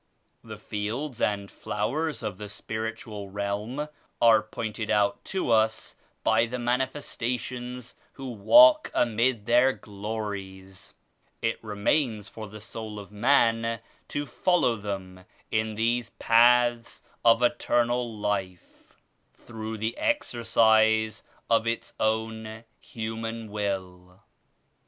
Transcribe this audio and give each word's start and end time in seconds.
The 0.43 0.57
fields 0.57 1.21
and 1.21 1.51
flowers 1.51 2.23
of 2.23 2.39
the 2.39 2.49
Spiritual 2.49 3.29
Realm 3.29 3.87
are 4.19 4.41
pointed 4.41 4.89
out 4.89 5.23
to 5.25 5.51
us 5.51 5.93
by 6.23 6.47
the 6.47 6.57
Manifesta 6.57 7.39
tions 7.39 7.93
who 8.13 8.31
walk 8.31 8.89
amid 8.95 9.45
their 9.45 9.73
glories. 9.73 10.95
It 11.43 11.63
remains 11.63 12.27
for 12.27 12.47
the 12.47 12.59
soul 12.59 12.97
of 12.97 13.11
man 13.11 13.79
to 14.07 14.25
follow 14.25 14.75
them 14.75 15.23
in 15.51 15.75
these 15.75 16.09
paths 16.17 17.03
of 17.23 17.43
eternal 17.43 18.11
life, 18.17 18.97
through 19.35 19.77
the 19.77 19.95
exercise 19.99 21.21
of 21.47 21.67
its 21.67 21.93
own 21.99 22.63
human 22.79 23.51
will. 23.51 24.19